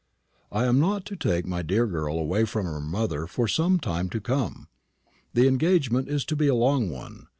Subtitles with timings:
[0.51, 4.09] I am not to take my dear girl away from her mother for some time
[4.09, 4.67] to come.
[5.35, 7.27] The engagement is to be a long one.